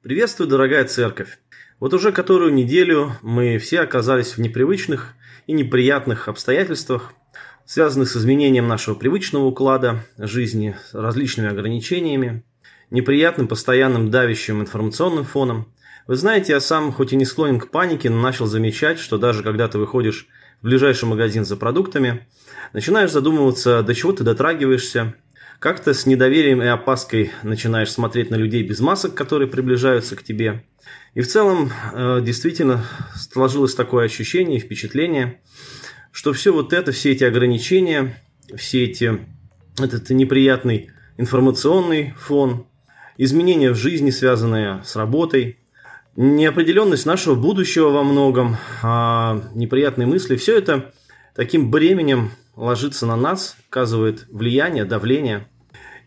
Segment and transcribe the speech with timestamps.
[0.00, 1.40] Приветствую, дорогая церковь!
[1.80, 5.14] Вот уже которую неделю мы все оказались в непривычных
[5.48, 7.14] и неприятных обстоятельствах,
[7.66, 12.44] связанных с изменением нашего привычного уклада жизни, с различными ограничениями,
[12.90, 15.66] неприятным постоянным давящим информационным фоном.
[16.06, 19.42] Вы знаете, я сам, хоть и не склонен к панике, но начал замечать, что даже
[19.42, 20.28] когда ты выходишь
[20.60, 22.24] в ближайший магазин за продуктами,
[22.72, 25.16] начинаешь задумываться, до чего ты дотрагиваешься,
[25.58, 30.64] как-то с недоверием и опаской начинаешь смотреть на людей без масок, которые приближаются к тебе.
[31.14, 32.84] И в целом э, действительно
[33.16, 35.40] сложилось такое ощущение и впечатление,
[36.12, 38.22] что все вот это, все эти ограничения,
[38.56, 39.18] все эти,
[39.78, 42.66] этот неприятный информационный фон,
[43.16, 45.58] изменения в жизни, связанные с работой,
[46.14, 50.92] неопределенность нашего будущего во многом, а неприятные мысли, все это
[51.34, 55.48] таким бременем ложится на нас, оказывает влияние, давление.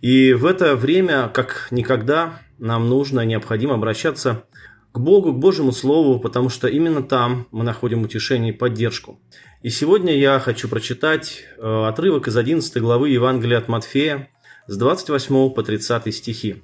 [0.00, 4.44] И в это время, как никогда, нам нужно, необходимо обращаться
[4.92, 9.20] к Богу, к Божьему Слову, потому что именно там мы находим утешение и поддержку.
[9.62, 14.28] И сегодня я хочу прочитать э, отрывок из 11 главы Евангелия от Матфея
[14.66, 16.62] с 28 по 30 стихи.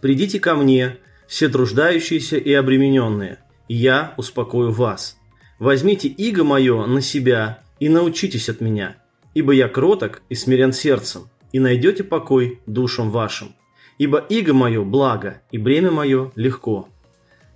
[0.00, 0.96] «Придите ко мне,
[1.28, 5.16] все труждающиеся и обремененные, и я успокою вас.
[5.58, 8.96] Возьмите иго мое на себя и научитесь от меня,
[9.38, 13.54] ибо я кроток и смирен сердцем, и найдете покой душам вашим.
[13.96, 16.88] Ибо иго мое благо, и бремя мое легко».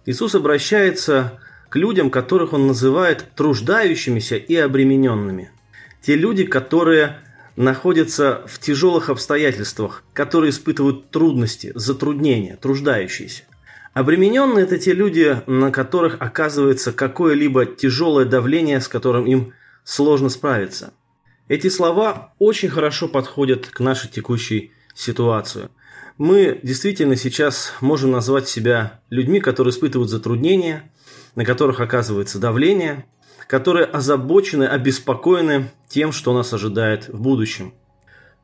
[0.06, 5.50] Иисус обращается к людям, которых Он называет труждающимися и обремененными.
[6.02, 7.18] Те люди, которые
[7.56, 13.42] находятся в тяжелых обстоятельствах, которые испытывают трудности, затруднения, труждающиеся.
[13.92, 19.52] Обремененные– это те люди, на которых оказывается какое-либо тяжелое давление, с которым им
[19.82, 20.94] сложно справиться.
[21.52, 25.68] Эти слова очень хорошо подходят к нашей текущей ситуации.
[26.16, 30.90] Мы действительно сейчас можем назвать себя людьми, которые испытывают затруднения,
[31.34, 33.04] на которых оказывается давление,
[33.48, 37.74] которые озабочены, обеспокоены тем, что нас ожидает в будущем.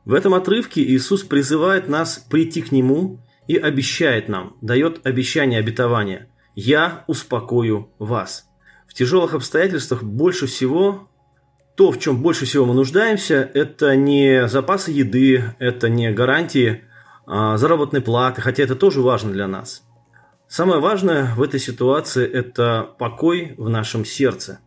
[0.05, 6.29] В этом отрывке Иисус призывает нас прийти к Нему и обещает нам, дает обещание обетования
[6.53, 8.45] «Я успокою вас».
[8.87, 11.08] В тяжелых обстоятельствах больше всего
[11.79, 16.83] то, в чем больше всего мы нуждаемся, это не запасы еды, это не гарантии
[17.25, 19.83] а, заработной платы, хотя это тоже важно для нас.
[20.49, 24.59] Самое важное в этой ситуации– это покой в нашем сердце.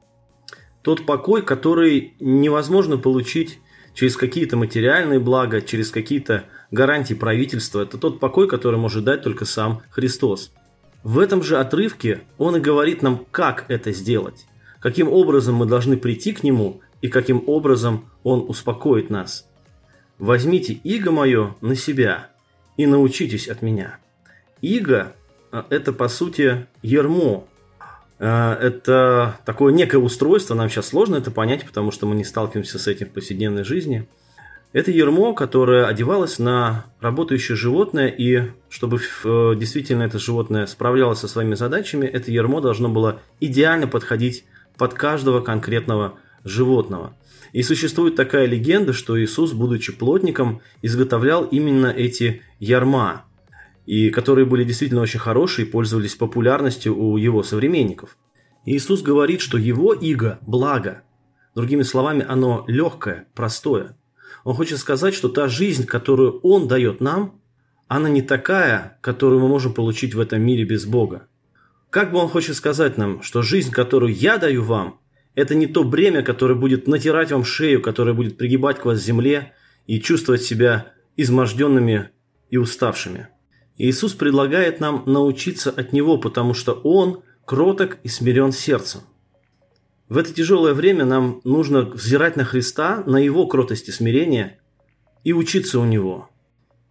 [0.81, 3.59] Тот покой, который невозможно получить
[3.93, 7.83] через какие-то материальные блага, через какие-то гарантии правительства.
[7.83, 10.55] Это тот покой, который может дать только сам Христос.
[11.03, 14.47] В этом же отрывке он и говорит нам, как это сделать,
[14.81, 19.47] каким образом мы должны прийти к Нему и каким образом Он успокоит нас.
[20.19, 22.31] «Возьмите иго мое на себя
[22.77, 23.99] и научитесь от меня».
[24.63, 25.15] Иго–
[25.69, 27.49] это, по сути, ермо.
[28.21, 32.79] А, это такое некое устройство, нам сейчас сложно это понять, потому что мы не сталкиваемся
[32.79, 34.09] с этим в повседневной жизни.
[34.73, 41.29] Это ермо, которое одевалось на работающее животное, и чтобы э, действительно это животное справлялось со
[41.29, 44.45] своими задачами, это ермо должно было идеально подходить
[44.79, 46.15] под каждого конкретного.
[47.53, 53.27] И существует такая легенда, что Иисус, будучи плотником, изготовлял именно эти ярма,
[53.85, 58.17] и которые были действительно очень хорошие и пользовались популярностью у его современников.
[58.65, 61.03] Иисус говорит, что его иго– благо.
[61.55, 63.97] Другими словами, оно легкое, простое.
[64.45, 67.41] Он хочет сказать, что та жизнь, которую Он дает нам,
[67.89, 71.29] она не такая, которую мы можем получить в этом мире без Бога.
[71.91, 75.02] Как бы Он хочет сказать нам, что жизнь, которую я даю вам,
[75.35, 79.53] это не то бремя, которое будет натирать вам шею, которое будет пригибать к вас земле
[79.87, 82.11] и чувствовать себя изможденными
[82.51, 83.29] и уставшими.
[83.79, 89.01] Иисус предлагает нам научиться от Него, потому что Он кроток и смирен сердцем.
[90.09, 94.59] В это тяжелое время нам нужно взирать на Христа, на Его кротость и смирение
[95.25, 96.29] и учиться у Него.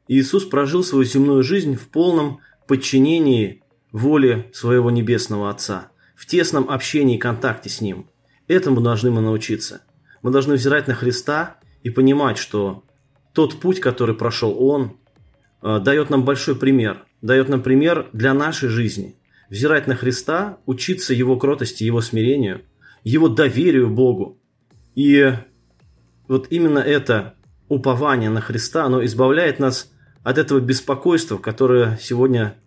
[0.07, 7.15] Иисус прожил свою земную жизнь в полном подчинении воле своего Небесного Отца, в тесном общении
[7.15, 8.07] и контакте с Ним.
[8.51, 9.81] Этому должны мы научиться.
[10.21, 12.83] Мы должны взирать на Христа и понимать, что
[13.31, 14.97] тот путь, который прошел Он,
[15.61, 19.15] э, дает нам большой пример, дает нам пример для нашей жизни.
[19.49, 22.63] Взирать на Христа, учиться Его кротости, Его смирению,
[23.05, 24.37] Его доверию Богу.
[24.95, 25.33] И
[26.27, 27.35] вот именно это
[27.69, 29.93] упование на Христа, оно избавляет нас
[30.23, 32.57] от этого беспокойства, которое сегодня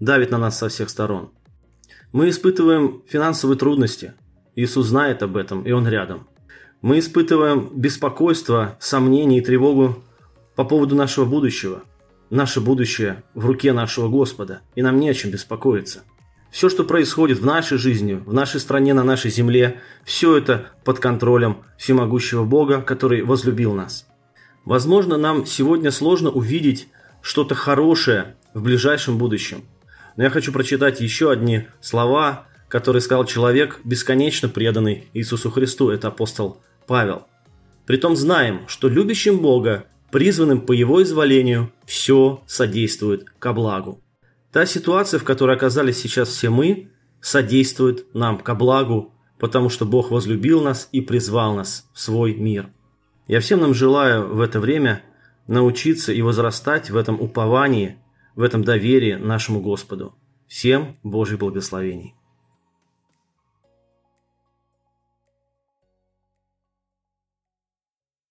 [0.00, 1.32] давит на нас со всех сторон.
[2.12, 4.14] Мы испытываем финансовые трудности–
[4.56, 6.26] Иисус знает об этом, и Он рядом.
[6.82, 10.02] Мы испытываем беспокойство, сомнение и тревогу
[10.54, 11.82] по поводу нашего будущего.
[12.30, 16.02] наше будущее в руке нашего Господа, и нам не о чем беспокоиться.
[16.50, 21.00] Все, что происходит в нашей жизни, в нашей стране, на нашей земле, все это под
[21.00, 24.06] контролем всемогущего Бога, который возлюбил нас.
[24.64, 26.88] Возможно, нам сегодня сложно увидеть
[27.22, 29.64] что-то хорошее в ближайшем будущем.
[30.16, 36.08] Но я хочу прочитать еще одни слова, которые сказал человек, бесконечно преданный Иисусу Христу, это
[36.08, 37.22] апостол Павел.
[37.86, 44.00] Притом знаем, что любящим Бога, призванным по Его изволению, все содействует ко благу.
[44.50, 46.90] Та ситуация, в которой оказались сейчас все мы,
[47.20, 52.70] содействует нам ко благу, потому что Бог возлюбил нас и призвал нас в свой мир.
[53.28, 55.04] Я всем нам желаю в это время
[55.46, 57.98] научиться и возрастать в этом уповании,
[58.34, 60.16] в этом доверии нашему Господу.
[60.48, 62.16] Всем Божьих благословений.